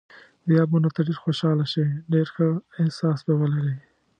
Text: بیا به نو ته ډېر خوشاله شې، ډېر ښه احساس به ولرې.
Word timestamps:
بیا 0.47 0.61
به 0.69 0.77
نو 0.83 0.89
ته 0.95 1.01
ډېر 1.07 1.17
خوشاله 1.23 1.65
شې، 1.71 1.85
ډېر 2.13 2.27
ښه 2.35 2.47
احساس 2.81 3.19
به 3.25 3.33
ولرې. 3.39 3.75